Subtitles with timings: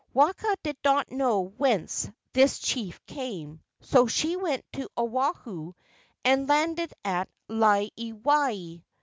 [0.15, 5.73] Waka did not know whence this chief came, so she went to Oahu
[6.25, 8.81] and landed at Laiewai.